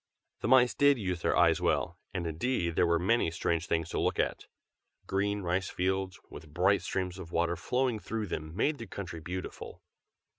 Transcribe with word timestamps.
The 0.39 0.47
mice 0.47 0.73
did 0.73 0.97
use 0.97 1.21
their 1.21 1.37
eyes 1.37 1.61
well; 1.61 1.99
and 2.11 2.25
indeed 2.25 2.75
there 2.75 2.87
were 2.87 2.97
many 2.97 3.29
strange 3.29 3.67
things 3.67 3.87
to 3.89 3.99
look 3.99 4.17
at. 4.17 4.47
Green 5.05 5.41
rice 5.41 5.69
fields, 5.69 6.19
with 6.27 6.51
bright 6.51 6.81
streams 6.81 7.19
of 7.19 7.31
water 7.31 7.55
flowing 7.55 7.99
through 7.99 8.25
them, 8.25 8.55
made 8.55 8.79
the 8.79 8.87
country 8.87 9.19
beautiful. 9.19 9.83